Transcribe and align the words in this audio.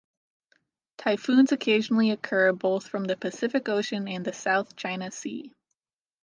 Typhoons 0.97 1.51
occasionally 1.51 2.09
occur, 2.09 2.51
both 2.53 2.87
from 2.87 3.03
the 3.03 3.15
Pacific 3.15 3.69
Ocean 3.69 4.07
and 4.07 4.25
the 4.25 4.33
South 4.33 4.75
China 4.75 5.11
Sea. 5.11 5.53